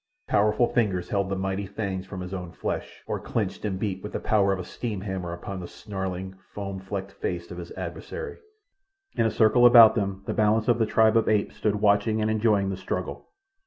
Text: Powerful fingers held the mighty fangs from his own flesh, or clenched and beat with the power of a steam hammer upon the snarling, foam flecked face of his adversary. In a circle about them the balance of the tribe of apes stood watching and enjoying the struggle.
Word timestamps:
Powerful 0.27 0.73
fingers 0.73 1.09
held 1.09 1.29
the 1.29 1.35
mighty 1.35 1.67
fangs 1.67 2.07
from 2.07 2.21
his 2.21 2.33
own 2.33 2.53
flesh, 2.53 3.03
or 3.05 3.19
clenched 3.19 3.63
and 3.65 3.77
beat 3.77 4.01
with 4.01 4.13
the 4.13 4.19
power 4.19 4.51
of 4.51 4.57
a 4.57 4.63
steam 4.63 5.01
hammer 5.01 5.31
upon 5.31 5.59
the 5.59 5.67
snarling, 5.67 6.33
foam 6.55 6.79
flecked 6.79 7.11
face 7.11 7.51
of 7.51 7.59
his 7.59 7.71
adversary. 7.73 8.39
In 9.15 9.27
a 9.27 9.29
circle 9.29 9.63
about 9.63 9.93
them 9.93 10.23
the 10.25 10.33
balance 10.33 10.67
of 10.67 10.79
the 10.79 10.87
tribe 10.87 11.15
of 11.15 11.29
apes 11.29 11.57
stood 11.57 11.75
watching 11.81 12.19
and 12.19 12.31
enjoying 12.31 12.69
the 12.71 12.77
struggle. 12.77 13.27